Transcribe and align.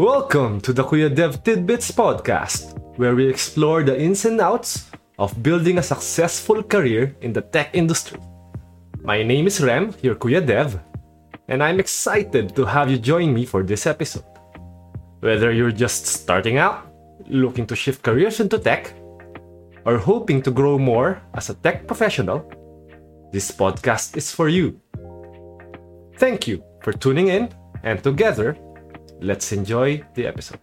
Welcome 0.00 0.62
to 0.62 0.72
the 0.72 0.82
Kuya 0.82 1.14
Dev 1.14 1.44
Tidbits 1.44 1.92
podcast, 1.92 2.72
where 2.96 3.14
we 3.14 3.28
explore 3.28 3.82
the 3.82 4.00
ins 4.00 4.24
and 4.24 4.40
outs 4.40 4.88
of 5.18 5.42
building 5.42 5.76
a 5.76 5.82
successful 5.82 6.62
career 6.62 7.14
in 7.20 7.34
the 7.34 7.42
tech 7.42 7.68
industry. 7.74 8.18
My 9.04 9.22
name 9.22 9.46
is 9.46 9.60
Rem, 9.60 9.94
your 10.00 10.14
Kuya 10.14 10.40
Dev, 10.40 10.80
and 11.48 11.62
I'm 11.62 11.78
excited 11.78 12.56
to 12.56 12.64
have 12.64 12.90
you 12.90 12.96
join 12.96 13.34
me 13.34 13.44
for 13.44 13.62
this 13.62 13.86
episode. 13.86 14.24
Whether 15.20 15.52
you're 15.52 15.70
just 15.70 16.06
starting 16.06 16.56
out, 16.56 16.88
looking 17.28 17.66
to 17.66 17.76
shift 17.76 18.02
careers 18.02 18.40
into 18.40 18.58
tech, 18.58 18.94
or 19.84 19.98
hoping 19.98 20.40
to 20.48 20.50
grow 20.50 20.78
more 20.78 21.20
as 21.34 21.50
a 21.50 21.54
tech 21.60 21.86
professional, 21.86 22.50
this 23.32 23.50
podcast 23.50 24.16
is 24.16 24.32
for 24.32 24.48
you. 24.48 24.80
Thank 26.16 26.48
you 26.48 26.64
for 26.80 26.94
tuning 26.94 27.28
in, 27.28 27.50
and 27.82 28.02
together, 28.02 28.56
let's 29.20 29.52
enjoy 29.52 30.00
the 30.16 30.24
episode. 30.24 30.60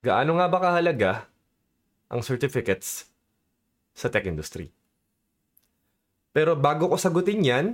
Gaano 0.00 0.40
nga 0.40 0.46
ba 0.48 0.58
kahalaga 0.58 1.12
ang 2.10 2.24
certificates 2.24 3.06
sa 3.94 4.08
tech 4.10 4.26
industry? 4.26 4.72
Pero 6.34 6.56
bago 6.56 6.88
ko 6.88 6.96
sagutin 6.96 7.44
yan, 7.44 7.66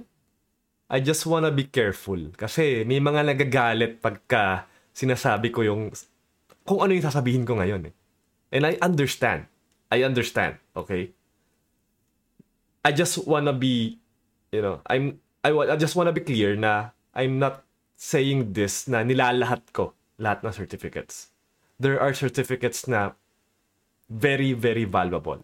I 0.90 0.98
just 1.02 1.24
wanna 1.24 1.54
be 1.54 1.70
careful. 1.70 2.18
Kasi 2.34 2.82
may 2.82 2.98
mga 2.98 3.30
nagagalit 3.30 4.02
pagka 4.02 4.66
sinasabi 4.90 5.54
ko 5.54 5.62
yung 5.62 5.94
kung 6.66 6.82
ano 6.82 6.92
yung 6.92 7.06
sasabihin 7.06 7.46
ko 7.46 7.56
ngayon 7.62 7.88
eh. 7.90 7.94
And 8.50 8.66
I 8.66 8.74
understand. 8.82 9.46
I 9.86 10.02
understand, 10.02 10.58
okay? 10.74 11.14
I 12.86 12.94
just 12.94 13.26
wanna 13.26 13.50
be, 13.50 13.98
you 14.54 14.62
know, 14.62 14.78
I'm, 14.86 15.18
I, 15.42 15.50
I 15.50 15.74
just 15.74 15.98
wanna 15.98 16.14
be 16.14 16.22
clear 16.22 16.54
na 16.54 16.94
I'm 17.10 17.42
not 17.42 17.66
saying 17.98 18.54
this 18.54 18.86
na 18.86 19.02
nilalahat 19.02 19.74
ko 19.74 19.90
lahat 20.22 20.46
ng 20.46 20.54
certificates. 20.54 21.34
There 21.82 21.98
are 21.98 22.14
certificates 22.14 22.86
na 22.86 23.18
very, 24.06 24.54
very 24.54 24.86
valuable. 24.86 25.42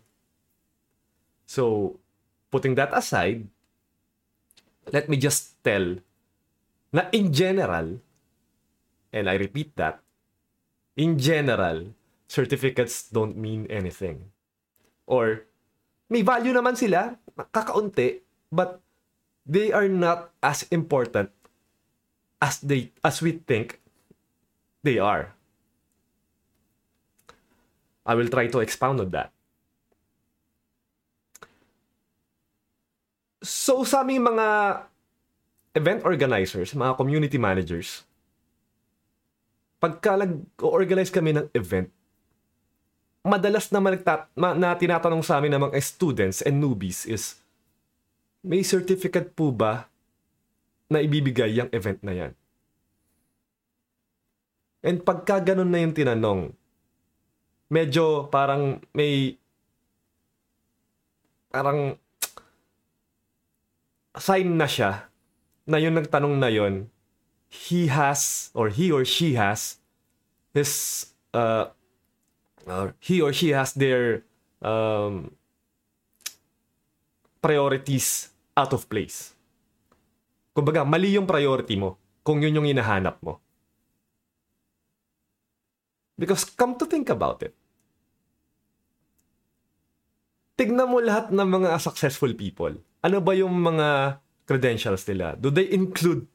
So, 1.50 1.98
putting 2.54 2.78
that 2.78 2.94
aside, 2.94 3.50
let 4.94 5.10
me 5.10 5.18
just 5.18 5.58
tell 5.66 5.98
na 6.94 7.10
in 7.10 7.34
general, 7.34 7.98
and 9.10 9.26
I 9.26 9.34
repeat 9.34 9.74
that, 9.82 9.98
in 10.94 11.18
general, 11.18 11.90
certificates 12.30 13.10
don't 13.10 13.34
mean 13.34 13.66
anything. 13.66 14.30
Or, 15.10 15.50
may 16.12 16.20
value 16.20 16.52
naman 16.52 16.76
sila, 16.76 17.16
kakaunti, 17.48 18.20
but 18.52 18.84
they 19.48 19.72
are 19.72 19.88
not 19.88 20.28
as 20.44 20.68
important 20.68 21.32
as 22.36 22.60
they 22.60 22.92
as 23.00 23.24
we 23.24 23.40
think 23.40 23.80
they 24.84 25.00
are. 25.00 25.32
I 28.04 28.12
will 28.12 28.28
try 28.28 28.50
to 28.52 28.60
expound 28.60 29.00
on 29.00 29.08
that. 29.16 29.32
So 33.40 33.82
sa 33.88 34.04
aming 34.04 34.26
mga 34.26 34.46
event 35.74 36.04
organizers, 36.04 36.76
mga 36.76 36.98
community 36.98 37.38
managers, 37.40 38.04
pagka 39.82 40.18
nag-organize 40.18 41.10
kami 41.10 41.34
ng 41.34 41.46
event, 41.56 41.90
madalas 43.22 43.70
na, 43.70 43.78
malagtat, 43.78 44.26
ma, 44.34 44.54
na 44.54 44.74
tinatanong 44.74 45.22
sa 45.22 45.38
amin 45.38 45.54
ng 45.54 45.62
mga 45.70 45.78
students 45.78 46.42
and 46.42 46.58
newbies 46.58 47.06
is, 47.06 47.38
may 48.42 48.66
certificate 48.66 49.30
po 49.38 49.54
ba 49.54 49.86
na 50.90 50.98
ibibigay 50.98 51.54
yung 51.54 51.70
event 51.70 52.02
na 52.02 52.14
yan? 52.14 52.32
And 54.82 54.98
pagka 55.06 55.38
ganun 55.38 55.70
na 55.70 55.78
yung 55.78 55.94
tinanong, 55.94 56.50
medyo 57.70 58.28
parang 58.28 58.82
may 58.92 59.38
parang 61.48 61.96
sign 64.18 64.58
na 64.58 64.68
siya 64.68 65.08
na 65.64 65.78
yung 65.80 65.96
nagtanong 65.96 66.36
na 66.36 66.50
yon 66.52 66.90
he 67.48 67.88
has 67.88 68.52
or 68.52 68.68
he 68.68 68.92
or 68.92 69.04
she 69.04 69.38
has 69.38 69.80
his 70.52 71.06
uh, 71.32 71.72
or 72.66 72.94
he 73.02 73.20
or 73.20 73.32
she 73.32 73.50
has 73.50 73.74
their 73.74 74.22
um, 74.62 75.34
priorities 77.42 78.30
out 78.54 78.70
of 78.72 78.86
place. 78.86 79.34
Kumbaga, 80.52 80.84
mali 80.84 81.16
yung 81.16 81.26
priority 81.26 81.74
mo 81.74 81.96
kung 82.22 82.38
yun 82.44 82.62
yung 82.62 82.68
hinahanap 82.68 83.18
mo. 83.24 83.42
Because 86.14 86.46
come 86.46 86.78
to 86.78 86.86
think 86.86 87.10
about 87.10 87.42
it, 87.42 87.56
tignan 90.54 90.86
mo 90.86 91.02
lahat 91.02 91.34
ng 91.34 91.48
mga 91.48 91.80
successful 91.82 92.30
people. 92.36 92.78
Ano 93.02 93.18
ba 93.18 93.34
yung 93.34 93.58
mga 93.58 94.20
credentials 94.46 95.02
nila? 95.10 95.34
Do 95.34 95.50
they 95.50 95.66
include 95.72 96.28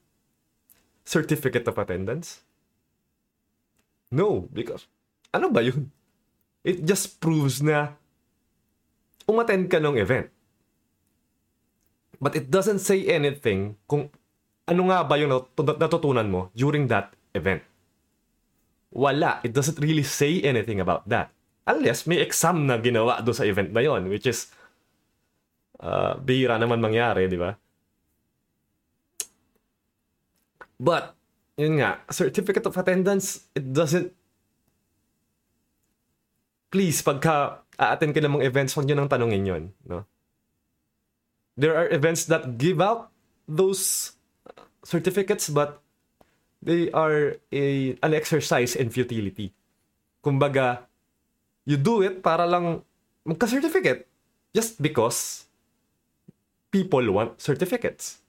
certificate 1.08 1.64
of 1.72 1.80
attendance? 1.80 2.44
No, 4.12 4.52
because 4.52 4.92
ano 5.32 5.48
ba 5.48 5.64
yun? 5.64 5.88
It 6.68 6.84
just 6.84 7.24
proves 7.24 7.64
na 7.64 7.96
umattend 9.24 9.72
ka 9.72 9.80
ng 9.80 9.96
event. 9.96 10.28
But 12.20 12.36
it 12.36 12.52
doesn't 12.52 12.84
say 12.84 13.08
anything 13.08 13.80
kung 13.88 14.12
ano 14.68 14.82
nga 14.92 15.08
ba 15.08 15.16
yung 15.16 15.32
natutunan 15.56 16.28
mo 16.28 16.52
during 16.52 16.92
that 16.92 17.16
event. 17.32 17.64
Wala. 18.92 19.40
It 19.48 19.56
doesn't 19.56 19.80
really 19.80 20.04
say 20.04 20.44
anything 20.44 20.84
about 20.84 21.08
that. 21.08 21.32
Unless 21.64 22.04
may 22.04 22.20
exam 22.20 22.68
na 22.68 22.76
ginawa 22.84 23.24
do 23.24 23.32
sa 23.32 23.48
event 23.48 23.72
na 23.72 23.80
yon, 23.80 24.12
which 24.12 24.28
is 24.28 24.52
uh, 25.80 26.20
bihira 26.20 26.60
naman 26.60 26.84
mangyari, 26.84 27.32
di 27.32 27.40
ba? 27.40 27.56
But, 30.78 31.16
yun 31.56 31.80
nga, 31.80 32.04
certificate 32.12 32.66
of 32.66 32.76
attendance, 32.76 33.50
it 33.56 33.72
doesn't 33.72 34.14
please, 36.72 37.02
pagka 37.02 37.64
a-attend 37.78 38.14
ka 38.14 38.22
ng 38.22 38.40
mga 38.40 38.48
events, 38.48 38.74
huwag 38.76 38.88
nyo 38.88 38.96
nang 38.98 39.12
tanongin 39.12 39.48
yon, 39.48 39.64
no? 39.86 40.04
There 41.58 41.74
are 41.74 41.90
events 41.90 42.30
that 42.30 42.62
give 42.62 42.78
out 42.78 43.10
those 43.50 44.14
certificates, 44.86 45.50
but 45.50 45.82
they 46.62 46.92
are 46.92 47.38
a, 47.50 47.98
an 48.04 48.14
exercise 48.14 48.76
in 48.78 48.94
futility. 48.94 49.54
Kumbaga, 50.22 50.86
you 51.66 51.78
do 51.78 52.02
it 52.06 52.22
para 52.22 52.46
lang 52.46 52.84
magka-certificate 53.26 54.06
just 54.54 54.82
because 54.82 55.46
people 56.70 57.04
want 57.12 57.42
certificates. 57.42 58.22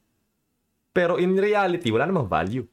Pero 0.94 1.20
in 1.20 1.36
reality, 1.36 1.92
wala 1.92 2.08
namang 2.08 2.28
value. 2.28 2.64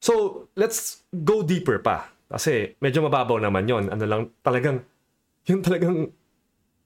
So, 0.00 0.48
let's 0.56 1.04
go 1.12 1.44
deeper 1.44 1.78
pa. 1.84 2.08
Kasi 2.30 2.78
medyo 2.78 3.02
mababaw 3.02 3.42
naman 3.42 3.66
yon 3.66 3.90
Ano 3.90 4.04
lang, 4.06 4.30
talagang, 4.46 4.86
yung 5.50 5.66
talagang 5.66 6.14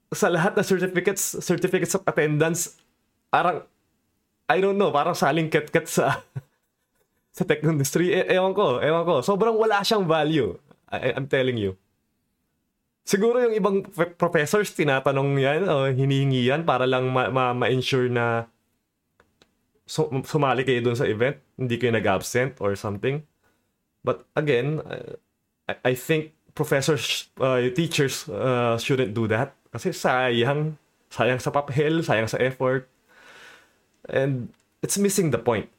sa 0.09 0.33
lahat 0.33 0.57
na 0.57 0.65
certificates, 0.65 1.37
certificates 1.45 1.93
of 1.93 2.01
attendance, 2.09 2.81
parang, 3.29 3.61
I 4.49 4.57
don't 4.57 4.77
know, 4.77 4.89
parang 4.89 5.13
saling 5.13 5.53
ket-ket 5.53 5.85
sa 5.85 6.25
sa 7.35 7.43
tech 7.45 7.61
industry. 7.61 8.15
E- 8.15 8.31
ewan 8.33 8.57
ko, 8.57 8.81
ewan 8.81 9.03
ko. 9.05 9.13
Sobrang 9.21 9.53
wala 9.53 9.85
siyang 9.85 10.07
value. 10.09 10.57
I, 10.89 11.13
I'm 11.13 11.29
telling 11.29 11.61
you. 11.61 11.77
Siguro 13.05 13.37
yung 13.37 13.53
ibang 13.53 13.85
professors 14.17 14.73
tinatanong 14.73 15.37
yan 15.37 15.61
o 15.69 15.85
hinihingi 15.93 16.49
yan 16.49 16.65
para 16.65 16.89
lang 16.89 17.05
ma- 17.13 17.29
ma- 17.29 17.53
ma-ensure 17.53 18.09
na 18.09 18.49
su- 19.85 20.09
sumali 20.25 20.65
kayo 20.65 20.81
dun 20.81 20.97
sa 20.97 21.05
event, 21.05 21.37
hindi 21.53 21.77
kayo 21.77 21.93
nag-absent 21.93 22.57
or 22.57 22.73
something. 22.73 23.21
But 24.01 24.25
again, 24.33 24.81
uh, 24.81 25.21
I, 25.67 25.91
I 25.91 25.93
think 25.95 26.33
professors, 26.53 27.29
uh, 27.39 27.69
teachers 27.75 28.29
uh, 28.29 28.77
shouldn't 28.77 29.13
do 29.13 29.27
that. 29.27 29.53
Kasi 29.71 29.89
sayang. 29.89 30.77
Sayang 31.11 31.39
sa 31.39 31.51
papel, 31.51 32.03
sayang 32.03 32.29
sa 32.29 32.37
effort. 32.37 32.89
And 34.09 34.49
it's 34.81 34.97
missing 34.97 35.31
the 35.31 35.39
point. 35.39 35.69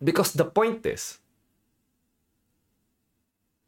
Because 0.00 0.32
the 0.32 0.48
point 0.48 0.86
is, 0.86 1.20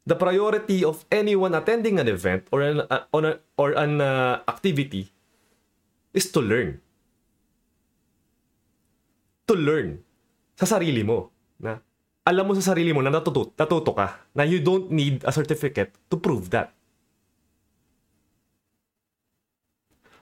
the 0.05 0.15
priority 0.15 0.83
of 0.83 1.05
anyone 1.11 1.53
attending 1.55 1.99
an 1.99 2.07
event 2.07 2.47
or 2.51 2.61
an 2.61 2.81
uh, 2.89 3.05
on 3.13 3.23
a, 3.25 3.39
or 3.55 3.71
an 3.77 4.01
uh, 4.01 4.41
activity 4.47 5.13
is 6.13 6.31
to 6.31 6.41
learn. 6.41 6.81
To 9.47 9.53
learn 9.53 10.01
sa 10.57 10.65
sarili 10.65 11.05
mo 11.05 11.29
na 11.59 11.79
alam 12.23 12.47
mo 12.47 12.55
sa 12.55 12.71
sarili 12.71 12.95
mo 12.95 13.03
na 13.03 13.11
natuto, 13.11 13.51
natuto 13.59 13.91
ka 13.91 14.23
na 14.31 14.47
you 14.47 14.63
don't 14.63 14.87
need 14.87 15.19
a 15.27 15.31
certificate 15.35 15.91
to 16.07 16.15
prove 16.15 16.47
that. 16.55 16.71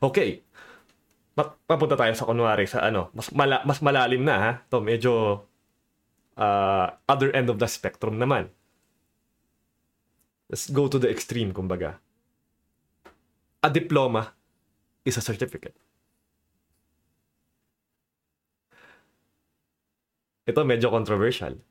Okay. 0.02 0.42
Papunta 1.38 1.94
tayo 1.94 2.14
sa 2.18 2.26
kunwari 2.26 2.66
sa 2.66 2.82
ano, 2.82 3.14
mas 3.14 3.30
mala- 3.30 3.62
mas 3.64 3.80
malalim 3.86 4.26
na 4.26 4.36
ha. 4.36 4.52
To 4.74 4.82
medyo 4.82 5.46
uh, 6.42 6.88
other 7.06 7.30
end 7.38 7.54
of 7.54 7.62
the 7.62 7.70
spectrum 7.70 8.18
naman. 8.18 8.50
Let's 10.50 10.74
go 10.74 10.90
to 10.90 10.98
the 10.98 11.08
extreme 11.08 11.54
kumbaga. 11.54 12.02
A 13.62 13.70
diploma 13.70 14.34
is 15.06 15.22
a 15.22 15.24
certificate. 15.24 15.78
Ito 20.50 20.66
medyo 20.66 20.90
controversial. 20.90 21.62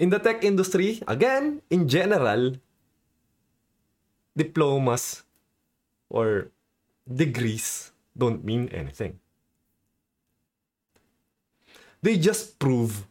In 0.00 0.08
the 0.08 0.16
tech 0.16 0.40
industry, 0.40 1.04
again, 1.04 1.60
in 1.68 1.84
general, 1.84 2.56
diplomas 4.32 5.28
or 6.08 6.48
degrees 7.04 7.92
don't 8.16 8.40
mean 8.40 8.72
anything. 8.72 9.20
They 12.00 12.16
just 12.16 12.56
prove 12.56 13.04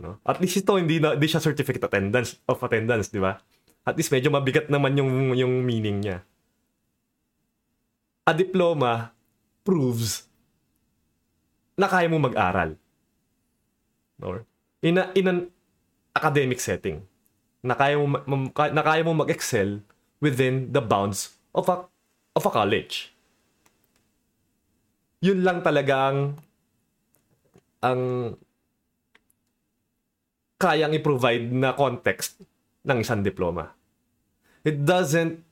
no? 0.00 0.20
At 0.24 0.40
least 0.40 0.60
ito 0.60 0.76
hindi 0.76 1.00
na 1.00 1.16
hindi 1.16 1.28
siya 1.28 1.40
certificate 1.40 1.88
attendance 1.88 2.36
of 2.48 2.60
attendance, 2.60 3.08
di 3.08 3.20
ba? 3.20 3.40
At 3.86 3.96
least 3.96 4.12
medyo 4.12 4.28
mabigat 4.28 4.68
naman 4.68 4.98
yung 4.98 5.32
yung 5.32 5.62
meaning 5.64 6.02
niya. 6.02 6.18
A 8.26 8.34
diploma 8.34 9.14
proves 9.62 10.26
na 11.78 11.86
kaya 11.86 12.10
mo 12.10 12.18
mag-aral. 12.18 12.74
Or 14.18 14.42
in, 14.80 14.98
a, 14.98 15.12
in 15.14 15.28
an 15.28 15.38
academic 16.16 16.58
setting 16.58 17.04
na 17.60 17.76
kaya 17.76 18.00
mo 18.00 18.08
na 18.56 18.82
kaya 18.82 19.02
mo 19.04 19.12
mag-excel 19.12 19.84
within 20.24 20.72
the 20.72 20.80
bounds 20.80 21.36
of 21.52 21.68
a 21.68 21.84
of 22.32 22.44
a 22.44 22.52
college. 22.52 23.12
Yun 25.20 25.44
lang 25.44 25.60
talaga 25.60 26.12
ang 26.12 26.20
ang 27.84 28.02
kayang 30.56 30.96
i-provide 30.96 31.52
na 31.52 31.76
context 31.76 32.40
ng 32.88 32.98
isang 33.04 33.20
diploma. 33.20 33.76
It 34.64 34.88
doesn't 34.88 35.44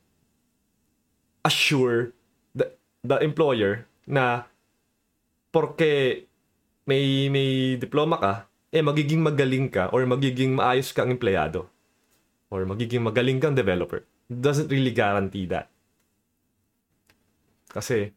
assure 1.45 2.17
the, 2.57 2.73
the 3.05 3.21
employer 3.21 3.85
na 4.09 4.49
porke 5.53 6.25
may 6.89 7.29
may 7.29 7.77
diploma 7.77 8.17
ka, 8.17 8.35
eh 8.75 8.83
magiging 8.83 9.23
magaling 9.23 9.71
ka 9.71 9.87
or 9.95 10.03
magiging 10.03 10.59
maayos 10.59 10.91
kang 10.91 11.15
empleyado 11.15 11.71
or 12.51 12.67
magiging 12.67 13.07
magaling 13.07 13.39
kang 13.39 13.55
developer. 13.55 14.03
Doesn't 14.27 14.67
really 14.67 14.91
guarantee 14.91 15.47
that. 15.47 15.71
Kasi 17.71 18.11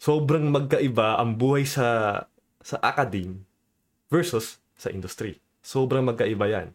sobrang 0.00 0.48
magkaiba 0.48 1.20
ang 1.20 1.36
buhay 1.36 1.68
sa 1.68 2.16
sa 2.64 2.80
academe 2.80 3.44
versus 4.08 4.56
sa 4.72 4.88
industry. 4.88 5.36
Sobrang 5.60 6.08
magkaiba 6.08 6.48
yan. 6.48 6.68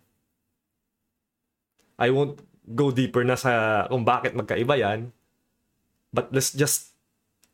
I 1.98 2.13
won't 2.13 2.38
go 2.62 2.94
deeper 2.94 3.25
na 3.25 3.33
sa 3.33 3.86
kung 3.89 4.06
bakit 4.06 4.38
magkaiba 4.38 4.77
yan. 4.77 5.10
But 6.13 6.30
let's 6.30 6.54
just 6.54 6.94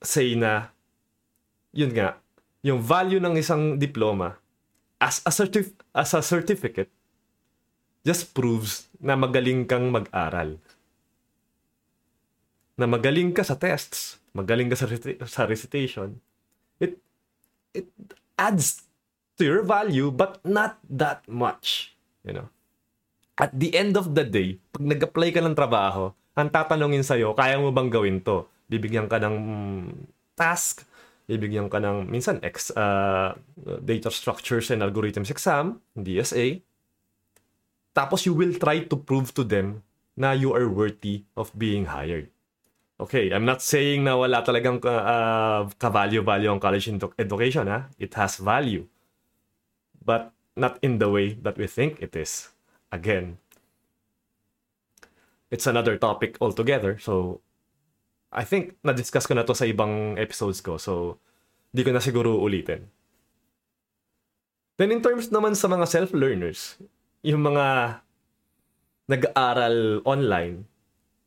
say 0.03 0.35
na 0.35 0.75
yun 1.71 1.95
nga, 1.95 2.19
yung 2.59 2.83
value 2.83 3.23
ng 3.23 3.39
isang 3.39 3.79
diploma 3.79 4.35
as 5.01 5.25
a, 5.25 5.33
certif- 5.33 5.73
as 5.97 6.13
a 6.13 6.21
certificate 6.21 6.93
just 8.05 8.37
proves 8.37 8.85
na 9.01 9.17
magaling 9.17 9.65
kang 9.65 9.89
mag-aral. 9.89 10.61
Na 12.77 12.85
magaling 12.85 13.33
ka 13.33 13.41
sa 13.41 13.57
tests, 13.57 14.21
magaling 14.37 14.69
ka 14.69 14.77
sa, 14.77 14.85
rec- 14.85 15.21
sa 15.25 15.49
recitation. 15.49 16.21
It 16.77 17.01
it 17.73 17.89
adds 18.37 18.85
to 19.37 19.41
your 19.41 19.65
value 19.65 20.13
but 20.13 20.37
not 20.45 20.77
that 20.85 21.25
much, 21.25 21.97
you 22.21 22.37
know. 22.37 22.49
At 23.41 23.57
the 23.57 23.73
end 23.73 23.97
of 23.97 24.13
the 24.13 24.21
day, 24.21 24.61
pag 24.69 24.85
nag-apply 24.85 25.33
ka 25.33 25.41
ng 25.41 25.57
trabaho, 25.57 26.13
ang 26.37 26.49
tatanungin 26.53 27.01
sa'yo, 27.01 27.33
kaya 27.33 27.57
mo 27.57 27.73
bang 27.73 27.89
gawin 27.89 28.21
to? 28.21 28.45
Bibigyan 28.69 29.09
ka 29.09 29.17
ng 29.17 29.37
task, 30.37 30.85
bibigyan 31.31 31.71
ka 31.71 31.79
ng 31.79 32.11
minsan 32.11 32.43
ex 32.43 32.75
uh, 32.75 33.31
data 33.79 34.11
structures 34.11 34.67
and 34.67 34.83
algorithms 34.83 35.31
exam, 35.31 35.79
DSA. 35.95 36.59
Tapos 37.95 38.27
you 38.27 38.35
will 38.35 38.55
try 38.59 38.83
to 38.83 38.95
prove 38.99 39.31
to 39.31 39.47
them 39.47 39.83
na 40.19 40.35
you 40.35 40.51
are 40.51 40.67
worthy 40.67 41.23
of 41.39 41.51
being 41.55 41.87
hired. 41.87 42.27
Okay, 42.99 43.33
I'm 43.33 43.47
not 43.47 43.65
saying 43.65 44.05
na 44.05 44.13
wala 44.13 44.45
talagang 44.45 44.77
uh, 44.85 45.65
ka-value-value 45.81 46.51
ang 46.51 46.61
college 46.61 46.85
education. 47.17 47.65
Ha? 47.65 47.89
It 47.97 48.13
has 48.13 48.37
value. 48.37 48.85
But 50.05 50.29
not 50.53 50.77
in 50.85 51.01
the 51.01 51.09
way 51.09 51.33
that 51.41 51.57
we 51.57 51.65
think 51.65 51.97
it 51.97 52.13
is. 52.13 52.53
Again, 52.93 53.41
it's 55.49 55.65
another 55.65 55.97
topic 55.97 56.37
altogether. 56.37 57.01
So, 57.01 57.41
I 58.31 58.47
think 58.47 58.79
na-discuss 58.79 59.27
ko 59.27 59.35
na 59.35 59.43
to 59.43 59.51
sa 59.51 59.67
ibang 59.67 60.15
episodes 60.15 60.63
ko. 60.63 60.79
So, 60.79 61.19
di 61.75 61.83
ko 61.83 61.91
na 61.91 61.99
siguro 61.99 62.39
ulitin. 62.39 62.87
Then 64.79 64.95
in 64.95 65.03
terms 65.03 65.27
naman 65.29 65.53
sa 65.59 65.67
mga 65.67 65.85
self-learners, 65.85 66.79
yung 67.27 67.43
mga 67.43 67.99
nag-aaral 69.11 69.99
online, 70.07 70.63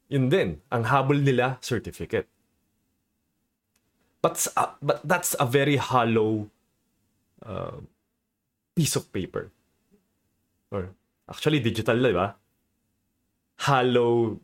yun 0.08 0.32
din, 0.32 0.64
ang 0.72 0.88
habol 0.88 1.20
nila, 1.20 1.60
certificate. 1.60 2.26
But, 4.24 4.40
uh, 4.56 4.72
but 4.80 5.04
that's 5.04 5.36
a 5.36 5.44
very 5.44 5.76
hollow 5.76 6.48
uh, 7.44 7.84
piece 8.72 8.96
of 8.96 9.12
paper. 9.12 9.52
Or 10.72 10.96
actually 11.28 11.60
digital, 11.60 12.00
di 12.00 12.16
ba? 12.16 12.32
Hollow 13.68 14.40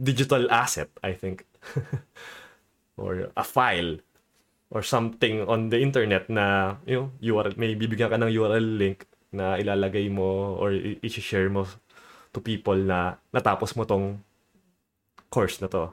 digital 0.00 0.48
asset, 0.50 0.88
I 1.04 1.12
think. 1.12 1.44
or 2.96 3.28
a 3.36 3.44
file 3.44 4.00
or 4.70 4.82
something 4.82 5.44
on 5.48 5.68
the 5.68 5.80
internet 5.80 6.28
na 6.30 6.76
you 6.86 6.96
know, 6.96 7.06
URL, 7.20 7.56
may 7.56 7.74
bibigyan 7.74 8.08
ka 8.08 8.16
ng 8.16 8.32
URL 8.32 8.78
link 8.78 9.04
na 9.30 9.56
ilalagay 9.60 10.10
mo 10.10 10.56
or 10.58 10.72
i-share 11.04 11.48
mo 11.50 11.66
to 12.30 12.38
people 12.38 12.78
na 12.78 13.18
natapos 13.34 13.74
mo 13.74 13.82
tong 13.84 14.22
course 15.30 15.58
na 15.58 15.68
to. 15.70 15.90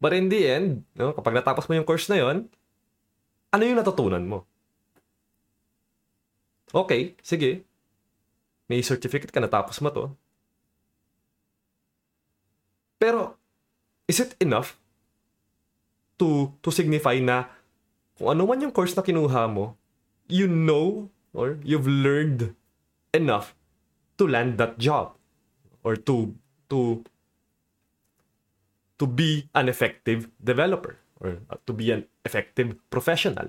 But 0.00 0.16
in 0.16 0.32
the 0.32 0.48
end, 0.48 0.88
no, 0.96 1.12
kapag 1.12 1.36
natapos 1.36 1.68
mo 1.68 1.76
yung 1.76 1.84
course 1.84 2.08
na 2.08 2.16
yon, 2.16 2.48
ano 3.52 3.62
yung 3.64 3.80
natutunan 3.80 4.24
mo? 4.24 4.48
Okay, 6.72 7.18
sige. 7.20 7.66
May 8.70 8.80
certificate 8.80 9.34
ka 9.34 9.42
natapos 9.42 9.82
mo 9.84 9.92
to. 9.92 10.14
Pero, 13.00 13.40
is 14.04 14.20
it 14.20 14.36
enough 14.44 14.76
to 16.20 16.52
to 16.60 16.68
signify 16.68 17.16
na 17.16 17.48
kung 18.20 18.36
ano 18.36 18.44
man 18.44 18.60
yung 18.60 18.76
course 18.76 18.92
na 18.92 19.00
kinuha 19.00 19.48
mo, 19.48 19.80
you 20.28 20.44
know 20.44 21.08
or 21.32 21.56
you've 21.64 21.88
learned 21.88 22.52
enough 23.16 23.56
to 24.20 24.28
land 24.28 24.60
that 24.60 24.76
job 24.76 25.16
or 25.80 25.96
to 25.96 26.36
to 26.68 27.00
to 29.00 29.08
be 29.08 29.48
an 29.56 29.72
effective 29.72 30.28
developer 30.36 31.00
or 31.24 31.40
to 31.64 31.72
be 31.72 31.88
an 31.88 32.04
effective 32.28 32.76
professional. 32.92 33.48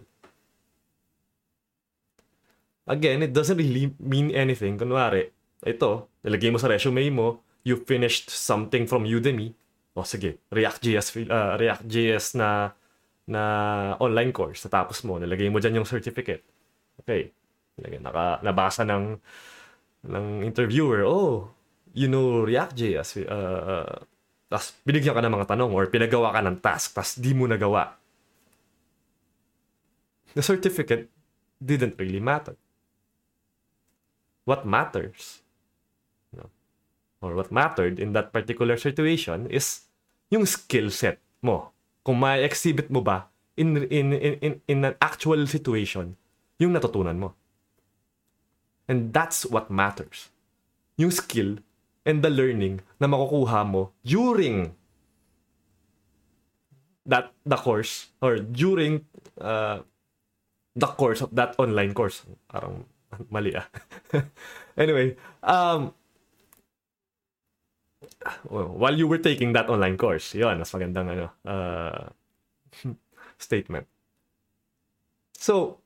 Again, 2.88 3.20
it 3.20 3.36
doesn't 3.36 3.60
really 3.60 3.92
mean 4.00 4.32
anything. 4.32 4.80
Kunwari, 4.80 5.28
ito, 5.64 6.08
nilagay 6.24 6.56
mo 6.56 6.58
sa 6.60 6.72
resume 6.72 7.04
mo, 7.12 7.44
you 7.64 7.78
finished 7.78 8.30
something 8.30 8.90
from 8.90 9.06
Udemy, 9.06 9.54
o 9.94 10.02
oh, 10.02 10.08
sige, 10.08 10.42
React.js 10.50 11.08
uh, 11.30 11.56
React.js 11.60 12.38
na 12.40 12.72
na 13.30 13.44
online 14.02 14.34
course 14.34 14.66
natapos 14.66 15.06
mo, 15.06 15.22
nilagay 15.22 15.48
mo 15.48 15.62
diyan 15.62 15.82
yung 15.82 15.88
certificate. 15.88 16.44
Okay. 17.00 17.32
Naka 17.82 18.42
nabasa 18.44 18.86
ng 18.86 19.18
ng 20.02 20.26
interviewer, 20.42 21.06
oh, 21.06 21.50
you 21.94 22.10
know 22.10 22.42
React.js. 22.44 23.26
Uh, 23.26 23.62
uh, 23.86 23.98
tapos 24.52 24.76
binigyan 24.84 25.16
ka 25.16 25.22
ng 25.24 25.34
mga 25.38 25.50
tanong 25.56 25.72
or 25.72 25.88
pinagawa 25.88 26.34
ka 26.34 26.42
ng 26.44 26.58
task, 26.60 26.98
tapos 26.98 27.16
di 27.22 27.32
mo 27.32 27.46
nagawa. 27.46 27.96
The 30.34 30.44
certificate 30.44 31.12
didn't 31.60 32.00
really 32.00 32.24
matter. 32.24 32.56
What 34.48 34.66
matters 34.66 35.41
or 37.22 37.38
what 37.38 37.54
mattered 37.54 38.02
in 38.02 38.14
that 38.18 38.34
particular 38.34 38.76
situation 38.76 39.46
is 39.48 39.86
yung 40.34 40.46
skill 40.46 40.90
set 40.90 41.22
mo. 41.42 41.70
Kung 42.02 42.18
may 42.18 42.42
exhibit 42.42 42.90
mo 42.90 43.06
ba 43.06 43.30
in, 43.56 43.78
in, 43.94 44.14
in, 44.14 44.34
in, 44.42 44.54
in 44.68 44.80
an 44.86 44.96
actual 44.98 45.46
situation, 45.46 46.18
yung 46.58 46.74
natutunan 46.74 47.22
mo. 47.22 47.38
And 48.90 49.14
that's 49.14 49.46
what 49.46 49.70
matters. 49.70 50.34
Yung 50.98 51.14
skill 51.14 51.62
and 52.06 52.26
the 52.26 52.34
learning 52.34 52.82
na 52.98 53.06
makukuha 53.06 53.62
mo 53.70 53.94
during 54.02 54.74
that 57.06 57.34
the 57.46 57.58
course 57.58 58.10
or 58.22 58.42
during 58.42 59.06
uh, 59.38 59.86
the 60.76 60.90
course 60.90 61.22
of 61.22 61.30
that 61.38 61.54
online 61.62 61.94
course. 61.94 62.26
Parang 62.50 62.86
mali 63.30 63.54
ah. 63.54 63.68
anyway, 64.82 65.16
um, 65.44 65.94
while 68.50 68.98
you 68.98 69.08
were 69.08 69.22
taking 69.22 69.54
that 69.54 69.70
online 69.70 69.98
course, 69.98 70.34
yun, 70.34 70.58
mas 70.58 70.72
magandang 70.74 71.08
ano, 71.14 71.28
uh, 71.46 72.10
statement. 73.38 73.86
So, 75.38 75.82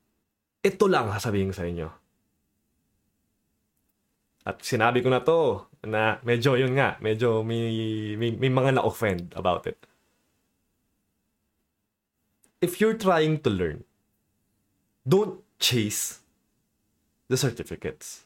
ito 0.63 0.87
lang 0.87 1.11
sasabihin 1.11 1.55
sa 1.55 1.63
inyo. 1.63 1.91
At 4.45 4.61
sinabi 4.61 5.01
ko 5.01 5.09
na 5.09 5.25
to 5.25 5.65
na 5.85 6.21
medyo 6.21 6.53
yun 6.53 6.77
nga, 6.77 7.01
medyo 7.01 7.41
may, 7.41 8.13
may, 8.13 8.31
may 8.37 8.51
mga 8.51 8.77
na-offend 8.77 9.33
about 9.33 9.65
it. 9.65 9.79
If 12.61 12.81
you're 12.81 12.97
trying 12.97 13.41
to 13.45 13.49
learn, 13.49 13.83
don't 15.05 15.41
chase 15.59 16.21
the 17.27 17.37
certificates. 17.37 18.25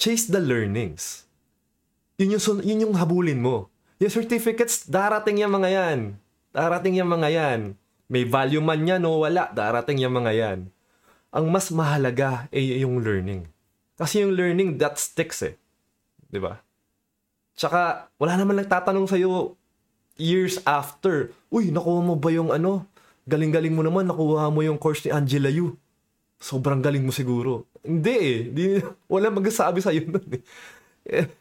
Chase 0.00 0.28
the 0.28 0.40
learnings. 0.40 1.29
Yun 2.20 2.36
yung, 2.36 2.60
yun 2.60 2.82
yung 2.84 2.94
habulin 3.00 3.40
mo. 3.40 3.72
Yung 3.96 4.12
certificates, 4.12 4.84
darating 4.84 5.40
yung 5.40 5.56
mga 5.56 5.72
yan. 5.72 5.98
Darating 6.52 7.00
yung 7.00 7.08
mga 7.08 7.28
yan. 7.32 7.60
May 8.12 8.28
value 8.28 8.60
man 8.60 8.84
yan 8.84 9.00
o 9.08 9.24
wala, 9.24 9.48
darating 9.56 10.04
yung 10.04 10.20
mga 10.20 10.32
yan. 10.36 10.58
Ang 11.32 11.46
mas 11.48 11.72
mahalaga 11.72 12.44
ay 12.52 12.84
yung 12.84 13.00
learning. 13.00 13.48
Kasi 13.96 14.20
yung 14.20 14.36
learning, 14.36 14.76
that 14.76 15.00
sticks 15.00 15.40
eh. 15.40 15.56
ba? 15.56 16.28
Diba? 16.28 16.54
Tsaka, 17.56 18.12
wala 18.20 18.36
naman 18.36 18.60
nagtatanong 18.60 19.08
sa'yo 19.08 19.56
years 20.20 20.60
after, 20.68 21.32
Uy, 21.48 21.72
nakuha 21.72 22.04
mo 22.04 22.20
ba 22.20 22.28
yung 22.28 22.52
ano? 22.52 22.84
Galing-galing 23.24 23.72
mo 23.72 23.80
naman, 23.80 24.04
nakuha 24.04 24.52
mo 24.52 24.60
yung 24.60 24.76
course 24.76 25.08
ni 25.08 25.10
Angela 25.12 25.48
Yu. 25.48 25.72
Sobrang 26.36 26.84
galing 26.84 27.04
mo 27.04 27.12
siguro. 27.16 27.64
Hindi 27.80 28.16
eh. 28.16 28.38
Di, 28.52 28.64
wala 29.12 29.32
magsasabi 29.32 29.80
sa'yo 29.80 30.04
nun 30.04 30.28
eh. 30.36 31.39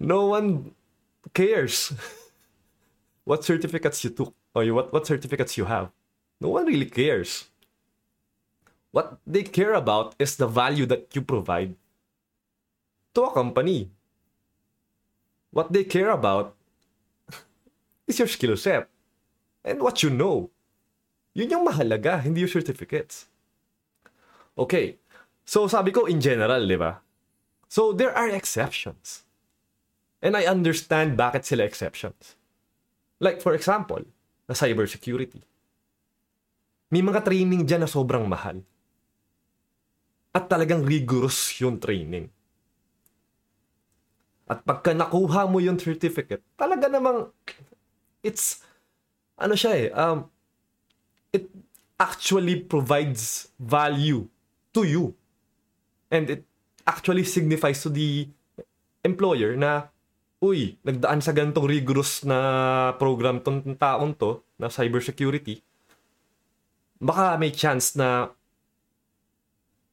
No 0.00 0.26
one 0.26 0.72
cares 1.36 1.92
what 3.24 3.44
certificates 3.44 4.02
you 4.02 4.10
took 4.10 4.34
or 4.54 4.64
what, 4.72 4.92
what 4.92 5.06
certificates 5.06 5.56
you 5.58 5.66
have. 5.66 5.92
No 6.40 6.48
one 6.48 6.64
really 6.64 6.88
cares. 6.88 7.52
What 8.90 9.20
they 9.26 9.44
care 9.44 9.74
about 9.74 10.16
is 10.18 10.36
the 10.36 10.48
value 10.48 10.86
that 10.86 11.14
you 11.14 11.22
provide 11.22 11.76
to 13.14 13.22
a 13.22 13.32
company. 13.32 13.90
What 15.52 15.72
they 15.72 15.84
care 15.84 16.10
about 16.10 16.56
is 18.08 18.18
your 18.18 18.28
skill 18.28 18.56
set 18.56 18.88
and 19.64 19.80
what 19.80 20.02
you 20.02 20.10
know. 20.10 20.50
Yun 21.34 21.50
yung 21.50 21.66
mahalaga, 21.66 22.22
hindi 22.22 22.40
yung 22.40 22.50
certificates. 22.50 23.26
Okay. 24.58 24.96
So 25.44 25.68
sabi 25.68 25.92
ko 25.92 26.06
in 26.06 26.20
general, 26.20 26.66
di 26.66 26.74
ba? 26.74 26.98
So 27.68 27.92
there 27.92 28.16
are 28.16 28.30
exceptions. 28.30 29.22
And 30.20 30.36
I 30.36 30.44
understand 30.44 31.16
bakit 31.16 31.48
sila 31.48 31.64
exceptions. 31.64 32.36
Like 33.20 33.40
for 33.40 33.56
example, 33.56 34.04
na 34.48 34.54
cybersecurity. 34.56 35.40
May 36.90 37.00
mga 37.00 37.24
training 37.24 37.64
dyan 37.64 37.86
na 37.86 37.90
sobrang 37.90 38.26
mahal. 38.26 38.60
At 40.34 40.50
talagang 40.50 40.84
rigorous 40.84 41.58
yung 41.62 41.80
training. 41.80 42.28
At 44.50 44.66
pagka 44.66 44.90
nakuha 44.90 45.46
mo 45.46 45.62
yung 45.62 45.78
certificate, 45.78 46.42
talaga 46.58 46.90
namang 46.90 47.30
it's 48.26 48.66
ano 49.38 49.54
siya 49.54 49.72
eh, 49.72 49.88
um, 49.94 50.26
it 51.32 51.46
actually 51.96 52.58
provides 52.58 53.54
value 53.56 54.26
to 54.74 54.82
you. 54.82 55.14
And 56.10 56.26
it 56.28 56.42
actually 56.82 57.22
signifies 57.22 57.86
to 57.86 57.90
the 57.90 58.26
employer 59.06 59.54
na, 59.54 59.89
uy, 60.40 60.80
nagdaan 60.80 61.20
sa 61.20 61.36
ganitong 61.36 61.68
rigorous 61.68 62.24
na 62.24 62.38
program 62.96 63.44
tong 63.44 63.60
taong 63.76 64.16
to, 64.16 64.40
na 64.56 64.72
cybersecurity, 64.72 65.60
baka 67.00 67.36
may 67.36 67.52
chance 67.52 67.92
na 67.96 68.32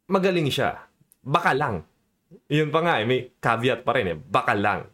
magaling 0.08 0.48
siya. 0.48 0.88
Baka 1.24 1.51
lang. 1.51 1.84
Yun 2.48 2.72
pa 2.72 2.80
nga 2.84 3.00
eh, 3.00 3.06
may 3.08 3.32
caveat 3.44 3.84
pa 3.84 3.92
rin 3.96 4.16
eh. 4.16 4.18
Baka 4.20 4.56
lang. 4.56 4.88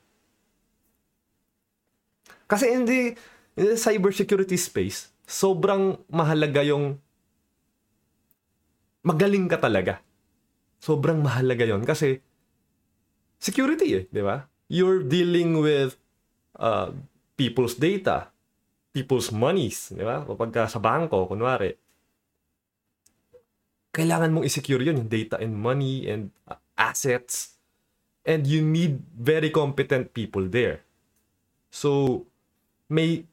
Kasi 2.50 2.69
in 2.69 2.86
the, 2.86 3.13
in 3.57 3.65
the 3.74 3.77
cybersecurity 3.77 4.57
space, 4.57 5.13
sobrang 5.25 6.01
mahalaga 6.10 6.62
yung 6.65 6.98
magaling 9.05 9.50
ka 9.50 9.57
talaga. 9.57 10.01
Sobrang 10.81 11.22
mahalaga 11.22 11.63
yon 11.65 11.86
kasi 11.86 12.22
security 13.38 14.01
eh, 14.01 14.03
di 14.10 14.22
ba? 14.22 14.45
You're 14.67 15.03
dealing 15.03 15.60
with 15.60 16.00
uh, 16.58 16.91
people's 17.38 17.75
data, 17.75 18.32
people's 18.93 19.29
monies, 19.34 19.91
di 19.91 20.01
ba? 20.01 20.24
Kapag 20.24 20.70
sa 20.70 20.79
bangko, 20.79 21.29
kunwari, 21.29 21.74
kailangan 23.93 24.34
mong 24.34 24.46
i-secure 24.50 24.82
yun, 24.82 25.05
yung 25.05 25.12
data 25.12 25.38
and 25.38 25.53
money 25.53 26.10
and 26.10 26.34
uh, 26.50 26.58
assets. 26.77 27.53
And 28.24 28.48
you 28.48 28.63
need 28.63 29.03
very 29.13 29.51
competent 29.51 30.15
people 30.15 30.48
there. 30.48 30.79
So, 31.67 32.24
may 32.88 33.27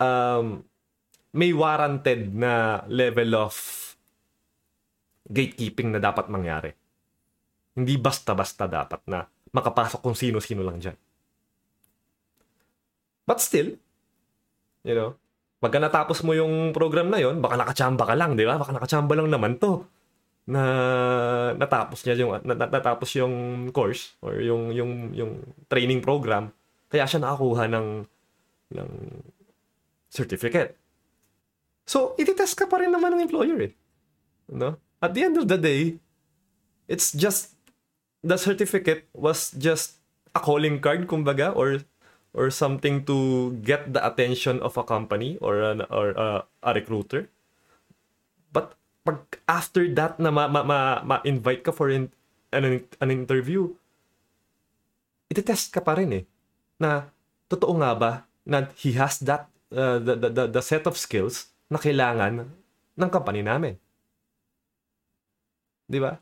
um, 0.00 0.64
may 1.34 1.52
warranted 1.52 2.32
na 2.32 2.82
level 2.88 3.36
of 3.36 3.54
gatekeeping 5.28 5.92
na 5.92 6.00
dapat 6.00 6.32
mangyari. 6.32 6.72
Hindi 7.74 7.98
basta-basta 7.98 8.70
dapat 8.70 9.02
na 9.10 9.26
makapasok 9.54 10.02
kung 10.02 10.18
sino-sino 10.18 10.66
lang 10.66 10.82
dyan. 10.82 10.98
But 13.24 13.40
still, 13.40 13.78
you 14.84 14.94
know, 14.98 15.16
pagka 15.62 15.80
natapos 15.80 16.20
mo 16.26 16.36
yung 16.36 16.76
program 16.76 17.08
na 17.08 17.22
yon, 17.22 17.40
baka 17.40 17.56
nakachamba 17.56 18.04
ka 18.04 18.14
lang, 18.18 18.36
di 18.36 18.44
ba? 18.44 18.60
Baka 18.60 18.76
nakachamba 18.76 19.14
lang 19.16 19.32
naman 19.32 19.56
to 19.56 19.86
na 20.44 20.60
natapos 21.56 22.04
niya 22.04 22.20
yung 22.20 22.36
natapos 22.44 23.16
yung 23.16 23.34
course 23.72 24.12
or 24.20 24.44
yung 24.44 24.76
yung 24.76 25.16
yung 25.16 25.40
training 25.72 26.04
program 26.04 26.52
kaya 26.92 27.08
siya 27.08 27.24
nakakuha 27.24 27.64
ng 27.72 28.04
ng 28.76 28.90
certificate. 30.12 30.76
So, 31.88 32.12
ititest 32.20 32.54
ka 32.54 32.68
pa 32.68 32.80
rin 32.80 32.92
naman 32.92 33.16
ng 33.16 33.24
employer 33.24 33.58
eh. 33.66 33.72
No? 34.52 34.76
At 35.00 35.12
the 35.16 35.24
end 35.26 35.36
of 35.36 35.48
the 35.48 35.58
day, 35.58 35.98
it's 36.88 37.12
just 37.12 37.53
the 38.24 38.40
certificate 38.40 39.04
was 39.12 39.52
just 39.52 40.00
a 40.32 40.40
calling 40.40 40.80
card 40.80 41.04
kumbaga 41.04 41.52
or 41.52 41.84
or 42.34 42.50
something 42.50 43.04
to 43.06 43.52
get 43.62 43.92
the 43.92 44.02
attention 44.02 44.58
of 44.64 44.74
a 44.74 44.82
company 44.82 45.38
or 45.38 45.62
an, 45.62 45.86
or 45.92 46.16
a, 46.16 46.42
a 46.64 46.70
recruiter. 46.74 47.30
But 48.50 48.74
pag 49.06 49.38
after 49.46 49.86
that 49.94 50.18
na 50.18 50.32
ma, 50.34 50.48
ma, 50.48 50.64
ma, 50.64 51.04
ma-invite 51.04 51.62
ka 51.62 51.70
for 51.70 51.92
in, 51.92 52.10
an, 52.50 52.82
an 52.98 53.10
interview, 53.12 53.70
iti-test 55.30 55.70
ka 55.70 55.78
pa 55.78 55.94
rin 55.94 56.10
eh. 56.10 56.24
Na, 56.82 57.06
totoo 57.46 57.78
nga 57.78 57.94
ba 57.94 58.12
na 58.42 58.66
he 58.74 58.98
has 58.98 59.22
that, 59.22 59.46
uh, 59.70 60.02
the, 60.02 60.18
the, 60.18 60.44
the 60.50 60.62
set 60.64 60.90
of 60.90 60.98
skills 60.98 61.54
na 61.70 61.78
kailangan 61.78 62.50
ng 62.98 63.10
company 63.14 63.46
namin. 63.46 63.78
Di 65.86 66.02
ba? 66.02 66.18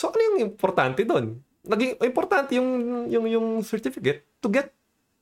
So, 0.00 0.08
ano 0.08 0.32
yung 0.32 0.48
importante 0.48 1.04
doon? 1.04 1.44
Naging 1.60 2.00
importante 2.00 2.56
yung, 2.56 3.04
yung, 3.12 3.28
yung 3.28 3.46
certificate 3.60 4.24
to 4.40 4.48
get 4.48 4.72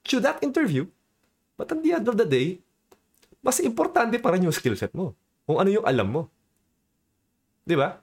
to 0.06 0.22
that 0.22 0.38
interview. 0.38 0.86
But 1.58 1.74
at 1.74 1.82
the 1.82 1.98
end 1.98 2.06
of 2.06 2.14
the 2.14 2.22
day, 2.22 2.62
mas 3.42 3.58
importante 3.58 4.22
pa 4.22 4.30
rin 4.30 4.46
yung 4.46 4.54
skill 4.54 4.78
set 4.78 4.94
mo. 4.94 5.18
Kung 5.50 5.58
ano 5.58 5.66
yung 5.66 5.82
alam 5.82 6.06
mo. 6.06 6.22
Di 7.66 7.74
ba? 7.74 7.98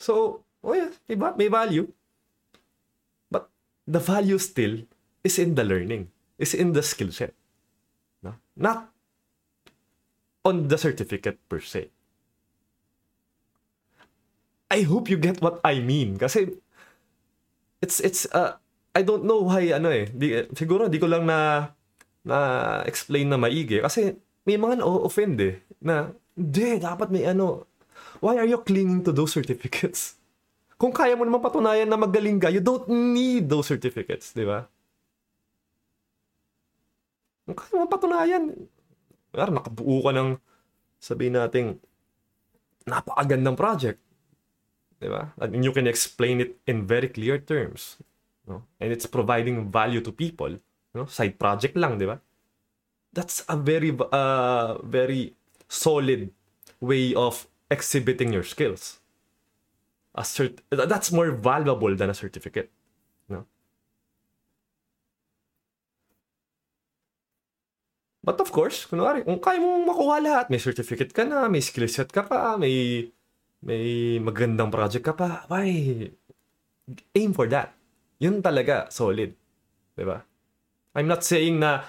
So, 0.00 0.40
oh 0.64 0.72
yeah, 0.72 0.88
diba? 1.04 1.36
may 1.36 1.52
value. 1.52 1.84
But 3.28 3.52
the 3.84 4.00
value 4.00 4.40
still 4.40 4.88
is 5.28 5.36
in 5.36 5.60
the 5.60 5.64
learning, 5.68 6.08
is 6.40 6.56
in 6.56 6.72
the 6.72 6.80
skill 6.80 7.12
set. 7.12 7.36
No? 8.24 8.40
Not 8.56 8.88
on 10.40 10.72
the 10.72 10.80
certificate 10.80 11.36
per 11.52 11.60
se. 11.60 11.92
I 14.70 14.82
hope 14.82 15.06
you 15.06 15.18
get 15.18 15.38
what 15.38 15.62
I 15.62 15.78
mean. 15.78 16.18
Kasi, 16.18 16.58
it's, 17.78 18.02
it's, 18.02 18.26
uh, 18.34 18.58
I 18.96 19.02
don't 19.06 19.24
know 19.24 19.46
why, 19.46 19.70
ano 19.70 19.92
eh, 19.92 20.10
di, 20.10 20.42
siguro 20.56 20.90
di 20.90 20.98
ko 20.98 21.06
lang 21.06 21.28
na, 21.28 21.70
na 22.26 22.38
explain 22.88 23.30
na 23.30 23.38
maigi. 23.38 23.78
Kasi, 23.78 24.16
may 24.46 24.58
mga 24.58 24.82
na-offend 24.82 25.36
eh, 25.42 25.62
na, 25.78 26.10
hindi, 26.34 26.82
dapat 26.82 27.10
may 27.14 27.24
ano. 27.26 27.66
Why 28.18 28.40
are 28.40 28.48
you 28.48 28.58
clinging 28.64 29.04
to 29.06 29.12
those 29.12 29.32
certificates? 29.32 30.18
Kung 30.76 30.92
kaya 30.92 31.16
mo 31.16 31.24
naman 31.24 31.40
patunayan 31.40 31.88
na 31.88 31.96
magaling 31.96 32.36
ka, 32.36 32.52
you 32.52 32.60
don't 32.60 32.88
need 32.88 33.48
those 33.48 33.68
certificates, 33.70 34.36
di 34.36 34.44
ba? 34.44 34.68
Kung 37.48 37.56
kaya 37.56 37.74
mo 37.80 37.86
patunayan, 37.88 38.52
Kaya 39.36 39.52
nakabuo 39.52 40.00
ka 40.00 40.16
ng 40.16 40.40
sabihin 40.96 41.36
nating 41.36 41.76
napakagandang 42.88 43.52
project. 43.52 44.00
Di 45.00 45.08
ba? 45.08 45.32
And 45.36 45.64
you 45.64 45.72
can 45.72 45.86
explain 45.86 46.40
it 46.40 46.56
in 46.66 46.86
very 46.86 47.08
clear 47.08 47.36
terms. 47.38 48.00
No? 48.48 48.62
And 48.80 48.92
it's 48.92 49.06
providing 49.06 49.70
value 49.70 50.00
to 50.00 50.12
people. 50.12 50.56
No? 50.94 51.04
Side 51.04 51.38
project 51.38 51.76
lang, 51.76 51.98
di 51.98 52.06
ba? 52.06 52.20
That's 53.12 53.44
a 53.48 53.56
very, 53.56 53.92
uh, 53.92 54.80
very 54.84 55.36
solid 55.68 56.32
way 56.80 57.12
of 57.14 57.46
exhibiting 57.70 58.32
your 58.32 58.44
skills. 58.44 59.00
A 60.16 60.22
cert- 60.22 60.64
that's 60.70 61.12
more 61.12 61.30
valuable 61.30 61.92
than 61.94 62.08
a 62.08 62.16
certificate. 62.16 62.72
No? 63.28 63.44
But 68.24 68.40
of 68.40 68.48
course, 68.48 68.88
kunwari, 68.88 69.28
kung 69.28 69.40
kaya 69.44 69.60
mong 69.60 69.84
makuha 69.84 70.16
lahat, 70.24 70.46
may 70.48 70.58
certificate 70.58 71.12
ka 71.12 71.28
na, 71.28 71.52
may 71.52 71.60
skill 71.60 71.84
set 71.88 72.08
ka 72.08 72.24
pa, 72.24 72.56
may 72.56 73.12
may 73.64 74.16
magandang 74.20 74.72
project 74.72 75.04
ka 75.04 75.14
pa, 75.16 75.44
why 75.48 75.68
aim 77.16 77.32
for 77.34 77.48
that. 77.50 77.74
Yun 78.20 78.40
talaga, 78.40 78.88
solid. 78.92 79.36
ba? 79.96 80.24
I'm 80.96 81.08
not 81.08 81.24
saying 81.24 81.60
na 81.60 81.84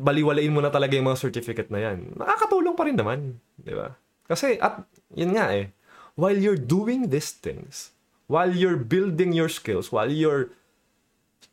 baliwalain 0.00 0.48
mo 0.48 0.64
na 0.64 0.72
talaga 0.72 0.96
yung 0.96 1.12
mga 1.12 1.20
certificate 1.20 1.68
na 1.68 1.84
yan. 1.84 2.16
Nakakatulong 2.16 2.76
pa 2.76 2.88
rin 2.88 2.96
naman. 2.96 3.36
ba? 3.60 3.92
Kasi, 4.24 4.56
at 4.56 4.80
yun 5.12 5.36
nga 5.36 5.52
eh, 5.52 5.68
while 6.16 6.36
you're 6.36 6.58
doing 6.58 7.12
these 7.12 7.36
things, 7.36 7.92
while 8.30 8.52
you're 8.54 8.80
building 8.80 9.36
your 9.36 9.52
skills, 9.52 9.92
while 9.92 10.08
you're 10.08 10.48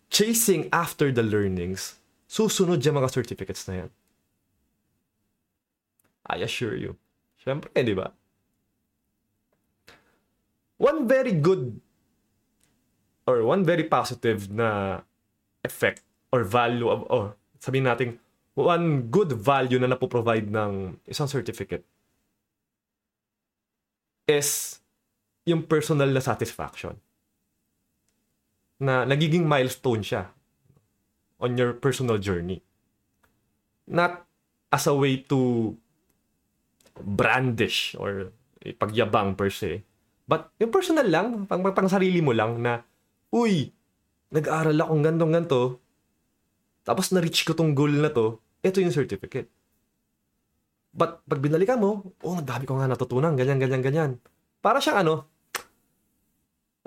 chasing 0.07 0.71
after 0.71 1.11
the 1.11 1.25
learnings, 1.25 1.99
susunod 2.31 2.79
yung 2.87 3.03
mga 3.03 3.11
certificates 3.11 3.67
na 3.67 3.85
yan. 3.85 3.91
I 6.27 6.43
assure 6.43 6.75
you. 6.75 6.95
Siyempre, 7.39 7.71
di 7.75 7.95
ba? 7.95 8.15
One 10.77 11.09
very 11.09 11.33
good 11.33 11.81
or 13.25 13.43
one 13.43 13.65
very 13.65 13.83
positive 13.83 14.49
na 14.49 15.01
effect 15.65 16.01
or 16.31 16.45
value 16.45 16.87
of, 16.87 17.03
or 17.09 17.35
sabihin 17.59 17.89
natin, 17.89 18.09
one 18.53 19.09
good 19.13 19.33
value 19.33 19.77
na 19.77 19.91
napoprovide 19.91 20.49
ng 20.49 20.97
isang 21.05 21.29
certificate 21.29 21.85
is 24.27 24.79
yung 25.47 25.63
personal 25.63 26.11
na 26.11 26.19
satisfaction. 26.19 26.99
Na 28.77 29.07
nagiging 29.07 29.47
milestone 29.47 30.03
siya 30.03 30.29
on 31.39 31.55
your 31.55 31.73
personal 31.73 32.17
journey. 32.17 32.61
Not 33.87 34.27
as 34.73 34.85
a 34.85 34.93
way 34.93 35.23
to 35.31 35.73
brandish 36.97 37.95
or 37.95 38.35
ipagyabang 38.61 39.37
per 39.37 39.49
se. 39.49 39.87
But 40.27 40.51
yung 40.59 40.75
personal 40.75 41.07
lang, 41.07 41.47
pang, 41.47 41.63
pang 41.63 41.89
sarili 41.89 42.19
mo 42.19 42.35
lang 42.35 42.59
na, 42.59 42.83
uy, 43.31 43.71
nag-aaral 44.35 44.75
akong 44.75 45.03
gantong 45.03 45.31
ganto, 45.31 45.61
tapos 46.83 47.15
na-reach 47.15 47.47
ko 47.47 47.55
tong 47.55 47.71
goal 47.71 47.95
na 47.95 48.11
to, 48.11 48.43
ito 48.59 48.83
yung 48.83 48.91
certificate. 48.91 49.47
But 50.91 51.23
pag 51.23 51.39
binalikan 51.39 51.79
mo, 51.79 52.11
oh, 52.23 52.35
ang 52.35 52.47
dami 52.47 52.67
ko 52.67 52.75
nga 52.75 52.91
natutunan, 52.91 53.39
ganyan, 53.39 53.59
ganyan, 53.59 53.83
ganyan. 53.83 54.11
Para 54.59 54.83
siyang 54.83 55.07
ano, 55.07 55.27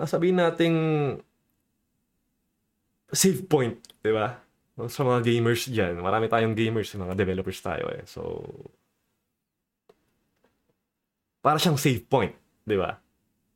sabihin 0.04 0.40
nating 0.40 0.76
save 3.12 3.44
point, 3.48 3.76
di 4.00 4.12
ba? 4.12 4.36
Sa 4.88 5.04
mga 5.04 5.20
gamers 5.24 5.68
dyan, 5.68 6.00
marami 6.00 6.28
tayong 6.28 6.56
gamers, 6.56 6.92
mga 6.96 7.16
developers 7.16 7.60
tayo 7.60 7.88
eh. 7.92 8.04
So, 8.08 8.40
para 11.44 11.60
siyang 11.60 11.76
save 11.76 12.04
point, 12.08 12.32
di 12.64 12.76
ba? 12.76 12.96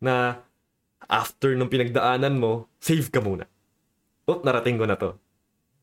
Na 0.04 0.36
after 1.08 1.56
nung 1.56 1.72
pinagdaanan 1.72 2.36
mo, 2.36 2.68
save 2.76 3.08
ka 3.08 3.24
muna. 3.24 3.48
Oh, 4.28 4.40
narating 4.40 4.76
ko 4.80 4.84
na 4.84 4.96
to. 4.96 5.16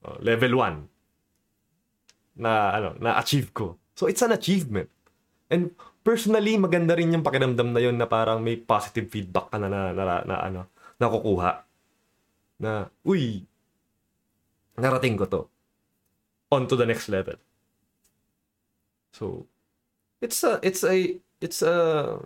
Oh, 0.06 0.18
level 0.22 0.58
1. 0.58 2.42
Na, 2.42 2.74
ano, 2.74 2.98
na-achieve 2.98 3.54
ko. 3.54 3.78
So, 3.94 4.10
it's 4.10 4.26
an 4.26 4.34
achievement. 4.34 4.90
And 5.52 5.78
personally, 6.02 6.58
maganda 6.58 6.98
rin 6.98 7.14
yung 7.14 7.26
pakiramdam 7.26 7.70
na 7.70 7.82
yun 7.82 7.98
na 8.02 8.10
parang 8.10 8.42
may 8.42 8.58
positive 8.58 9.14
feedback 9.14 9.54
ka 9.54 9.58
na 9.62 9.70
na, 9.70 9.94
na, 9.94 10.04
na, 10.06 10.16
na 10.26 10.36
ano, 10.42 10.62
nakukuha. 10.98 11.52
Na, 12.62 12.90
uy, 13.06 13.46
narating 14.78 15.22
ko 15.22 15.26
to. 15.30 15.42
On 16.50 16.66
to 16.66 16.74
the 16.74 16.90
next 16.90 17.14
level. 17.14 17.38
So, 19.14 19.46
it's 20.18 20.42
a, 20.42 20.58
it's 20.66 20.82
a, 20.82 21.22
it's 21.38 21.62
a, 21.62 22.18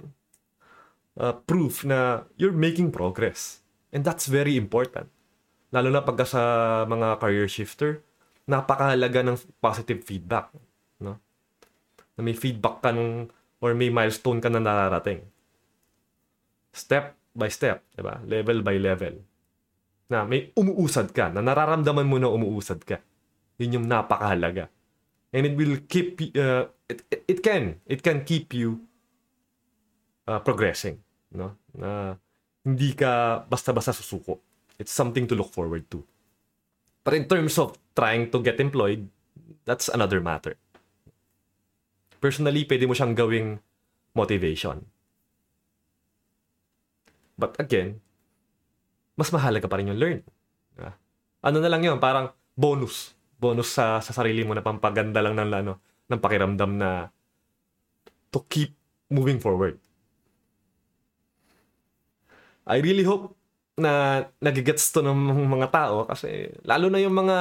a 1.16 1.34
proof 1.36 1.84
na 1.88 2.28
you're 2.36 2.56
making 2.56 2.92
progress. 2.92 3.64
And 3.96 4.04
that's 4.04 4.28
very 4.28 4.60
important. 4.60 5.08
Lalo 5.72 5.92
na 5.92 6.04
pagka 6.04 6.28
sa 6.28 6.42
mga 6.88 7.20
career 7.20 7.48
shifter, 7.48 8.04
napakahalaga 8.48 9.24
ng 9.24 9.40
positive 9.64 10.04
feedback. 10.04 10.52
No? 11.00 11.20
Na 12.16 12.22
may 12.22 12.36
feedback 12.36 12.84
ka 12.84 12.92
ng, 12.92 13.32
or 13.64 13.72
may 13.76 13.88
milestone 13.92 14.44
ka 14.44 14.52
na 14.52 14.60
nararating. 14.60 15.24
Step 16.76 17.16
by 17.32 17.48
step, 17.48 17.84
di 17.96 18.04
ba? 18.04 18.20
Level 18.28 18.60
by 18.64 18.76
level 18.76 19.16
na 20.10 20.22
may 20.26 20.54
umuusad 20.54 21.10
ka, 21.10 21.34
na 21.34 21.42
nararamdaman 21.42 22.06
mo 22.06 22.18
na 22.22 22.30
umuusad 22.30 22.82
ka. 22.86 23.02
Yun 23.58 23.82
yung 23.82 23.88
napakahalaga. 23.90 24.70
And 25.34 25.50
it 25.50 25.56
will 25.58 25.82
keep, 25.90 26.22
uh, 26.38 26.70
it, 26.88 27.02
it 27.28 27.40
can, 27.42 27.82
it 27.90 28.06
can 28.06 28.24
keep 28.24 28.54
you 28.54 28.86
uh, 30.28 30.42
progressing. 30.42 31.00
No? 31.34 31.58
Na 31.74 32.18
hindi 32.66 32.94
ka 32.98 33.46
basta-basta 33.46 33.94
susuko. 33.94 34.42
It's 34.82 34.92
something 34.92 35.26
to 35.30 35.38
look 35.38 35.54
forward 35.54 35.88
to. 35.94 36.04
But 37.06 37.14
in 37.14 37.30
terms 37.30 37.56
of 37.62 37.78
trying 37.94 38.34
to 38.34 38.42
get 38.42 38.60
employed, 38.60 39.08
that's 39.64 39.88
another 39.88 40.20
matter. 40.20 40.58
Personally, 42.18 42.66
pwede 42.66 42.90
mo 42.90 42.98
siyang 42.98 43.14
gawing 43.14 43.62
motivation. 44.18 44.82
But 47.38 47.60
again, 47.62 48.02
mas 49.14 49.30
mahalaga 49.30 49.70
pa 49.70 49.78
rin 49.78 49.94
yung 49.94 50.02
learn. 50.02 50.22
Ano 51.46 51.62
na 51.62 51.70
lang 51.70 51.86
yun, 51.86 52.02
parang 52.02 52.34
bonus. 52.58 53.14
Bonus 53.38 53.70
sa, 53.70 54.02
sa 54.02 54.10
sarili 54.18 54.42
mo 54.42 54.58
na 54.58 54.66
pampaganda 54.66 55.22
lang 55.22 55.38
ng, 55.38 55.54
ano, 55.54 55.78
ng 56.10 56.18
pakiramdam 56.18 56.72
na 56.74 57.14
to 58.34 58.42
keep 58.50 58.74
moving 59.14 59.38
forward. 59.38 59.78
I 62.66 62.82
really 62.82 63.06
hope 63.06 63.38
na 63.78 64.26
nagigets 64.42 64.90
to 64.96 65.04
ng 65.04 65.46
mga 65.52 65.68
tao 65.70 66.08
kasi 66.08 66.50
lalo 66.64 66.88
na 66.88 67.00
yung 67.04 67.14
mga 67.14 67.38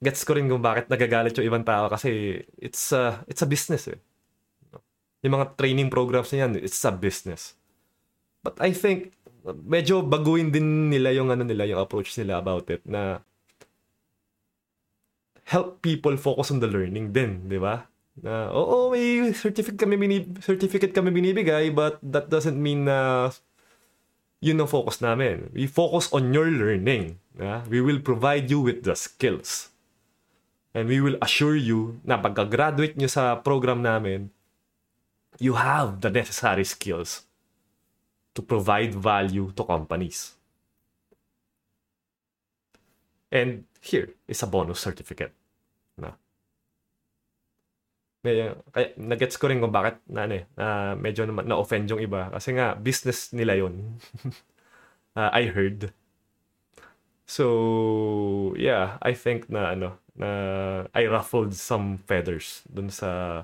gets 0.00 0.24
ko 0.24 0.32
rin 0.36 0.48
kung 0.48 0.64
bakit 0.64 0.88
nagagalit 0.88 1.36
yung 1.36 1.48
ibang 1.48 1.64
tao 1.64 1.88
kasi 1.92 2.40
it's 2.56 2.92
a, 2.96 3.20
it's 3.28 3.44
a 3.44 3.48
business 3.48 3.88
eh. 3.90 4.00
Yung 5.20 5.36
mga 5.36 5.52
training 5.60 5.92
programs 5.92 6.32
na 6.32 6.48
yan, 6.48 6.56
it's 6.56 6.80
a 6.88 6.92
business. 6.92 7.52
But 8.40 8.56
I 8.64 8.72
think 8.72 9.12
medyo 9.44 10.00
baguhin 10.00 10.48
din 10.48 10.88
nila 10.88 11.12
yung 11.12 11.28
ano 11.28 11.44
nila, 11.44 11.68
yung 11.68 11.80
approach 11.80 12.16
nila 12.16 12.40
about 12.40 12.68
it 12.72 12.80
na 12.88 13.20
help 15.44 15.84
people 15.84 16.16
focus 16.16 16.48
on 16.54 16.62
the 16.64 16.70
learning 16.70 17.12
din, 17.12 17.50
di 17.50 17.60
ba? 17.60 17.84
Na 18.18 18.50
oo, 18.50 18.90
may 18.90 19.30
certificate 19.30 19.78
kami 19.78 19.94
binib- 19.94 20.42
certificate 20.42 20.90
kami 20.90 21.14
binibigay 21.14 21.70
but 21.70 22.02
that 22.02 22.26
doesn't 22.26 22.58
mean 22.58 22.90
na 22.90 23.30
yun 24.42 24.58
ang 24.58 24.66
focus 24.66 24.98
namin. 25.04 25.52
We 25.52 25.68
focus 25.68 26.08
on 26.10 26.32
your 26.34 26.48
learning. 26.48 27.20
Yeah? 27.36 27.62
We 27.68 27.84
will 27.84 28.00
provide 28.00 28.48
you 28.48 28.64
with 28.64 28.82
the 28.82 28.96
skills. 28.96 29.68
And 30.72 30.88
we 30.88 31.02
will 31.02 31.18
assure 31.20 31.58
you 31.58 32.00
na 32.06 32.16
pagka-graduate 32.16 32.96
nyo 32.96 33.10
sa 33.10 33.36
program 33.36 33.82
namin, 33.82 34.30
you 35.42 35.58
have 35.58 36.00
the 36.00 36.08
necessary 36.10 36.64
skills 36.64 37.26
to 38.34 38.40
provide 38.40 38.94
value 38.94 39.50
to 39.58 39.62
companies. 39.66 40.38
And 43.30 43.66
here 43.82 44.14
is 44.26 44.42
a 44.42 44.48
bonus 44.48 44.80
certificate. 44.80 45.34
Na. 45.98 46.14
May, 48.20 48.52
kaya, 48.76 48.92
nagets 49.00 49.40
ko 49.40 49.48
rin 49.48 49.64
kung 49.64 49.72
bakit 49.72 49.96
na, 50.04 50.28
ano, 50.28 50.34
eh, 50.36 50.44
na 50.52 50.92
medyo 50.92 51.24
na, 51.24 51.40
na-offend 51.40 51.88
yung 51.88 52.04
iba. 52.04 52.28
Kasi 52.28 52.52
nga, 52.52 52.76
business 52.76 53.32
nila 53.32 53.56
yun. 53.56 53.96
uh, 55.16 55.32
I 55.40 55.48
heard. 55.48 55.96
So, 57.30 58.54
yeah, 58.58 58.98
I 59.00 59.14
think 59.14 59.46
na 59.48 59.72
ano, 59.72 60.02
na 60.18 60.28
I 60.90 61.06
ruffled 61.06 61.54
some 61.54 62.02
feathers 62.02 62.66
dun 62.66 62.90
sa 62.90 63.42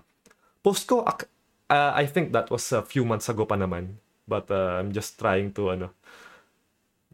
post 0.66 0.90
ko. 0.90 1.06
Uh, 1.06 1.92
I 1.94 2.04
think 2.10 2.34
that 2.34 2.50
was 2.50 2.66
a 2.74 2.82
few 2.82 3.06
months 3.06 3.30
ago 3.30 3.46
pa 3.46 3.54
naman. 3.54 4.02
But 4.26 4.50
uh, 4.50 4.82
I'm 4.82 4.90
just 4.90 5.22
trying 5.22 5.54
to 5.54 5.78
ano. 5.78 5.94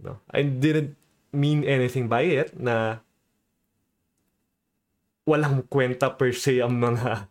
No, 0.01 0.17
I 0.33 0.49
didn't 0.49 0.97
mean 1.31 1.63
anything 1.69 2.09
by 2.09 2.25
it 2.25 2.57
na 2.57 3.05
walang 5.29 5.69
kwenta 5.69 6.09
per 6.09 6.33
se 6.33 6.65
ang 6.65 6.81
mga 6.81 7.29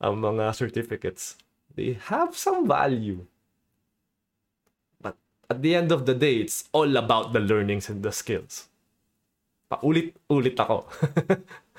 ang 0.00 0.16
mga 0.16 0.56
certificates. 0.56 1.36
They 1.76 2.00
have 2.08 2.36
some 2.36 2.66
value. 2.66 3.28
But 5.00 5.16
at 5.48 5.62
the 5.62 5.76
end 5.76 5.92
of 5.92 6.08
the 6.08 6.16
day, 6.16 6.40
it's 6.40 6.66
all 6.72 6.96
about 6.96 7.32
the 7.32 7.40
learnings 7.40 7.88
and 7.88 8.02
the 8.02 8.10
skills. 8.10 8.66
Paulit-ulit 9.70 10.56
ako. 10.58 10.88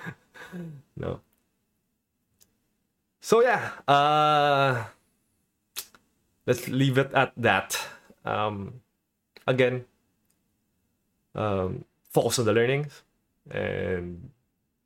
no. 1.02 1.20
So 3.22 3.42
yeah, 3.42 3.78
uh 3.86 4.86
let's 6.48 6.66
leave 6.70 6.98
it 6.98 7.12
at 7.14 7.34
that. 7.38 7.78
Um 8.26 8.82
again, 9.46 9.86
um 11.36 11.86
focus 12.10 12.40
on 12.40 12.46
the 12.46 12.56
learnings 12.56 13.04
and 13.52 14.32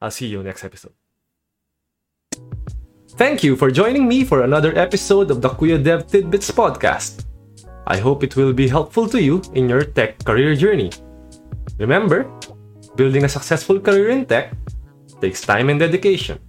I'll 0.02 0.12
see 0.12 0.28
you 0.28 0.44
next 0.44 0.66
episode. 0.66 0.94
Thank 3.16 3.46
you 3.46 3.56
for 3.56 3.72
joining 3.72 4.10
me 4.10 4.26
for 4.26 4.44
another 4.44 4.78
episode 4.78 5.32
of 5.32 5.40
the 5.40 5.48
Kuya 5.48 5.82
Dev 5.82 6.06
Tidbits 6.06 6.52
podcast. 6.52 7.24
I 7.88 7.96
hope 7.96 8.28
it 8.28 8.36
will 8.36 8.52
be 8.52 8.68
helpful 8.68 9.08
to 9.08 9.24
you 9.24 9.42
in 9.54 9.70
your 9.70 9.86
tech 9.86 10.20
career 10.26 10.54
journey. 10.54 10.92
Remember, 11.80 12.28
building 12.98 13.24
a 13.24 13.30
successful 13.30 13.80
career 13.80 14.10
in 14.10 14.26
tech 14.26 14.52
takes 15.22 15.40
time 15.40 15.70
and 15.70 15.80
dedication. 15.80 16.44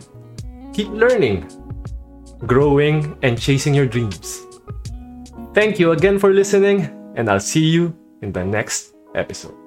keep 0.73 0.89
learning, 0.89 1.47
growing, 2.45 3.17
and 3.21 3.39
chasing 3.39 3.73
your 3.73 3.85
dreams. 3.85 4.41
Thank 5.53 5.79
you 5.79 5.91
again 5.91 6.17
for 6.17 6.33
listening, 6.33 6.89
and 7.15 7.29
I'll 7.29 7.39
see 7.39 7.65
you 7.65 7.95
in 8.21 8.31
the 8.31 8.43
next 8.43 8.95
episode. 9.15 9.62